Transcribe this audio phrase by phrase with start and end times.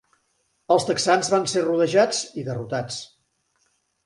[0.75, 2.99] Els texans van ser rodejats i derrotats.